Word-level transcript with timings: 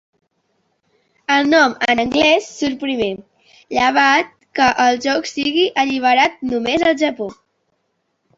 El 1.33 1.49
nom 1.49 1.75
en 1.93 2.01
anglès 2.03 2.47
surt 2.61 2.79
primer, 2.85 3.09
llevat 3.77 4.33
que 4.61 4.71
el 4.87 4.99
joc 5.05 5.31
sigui 5.33 5.67
alliberat 5.85 6.43
només 6.55 6.89
al 6.91 6.99
Japó. 7.05 7.31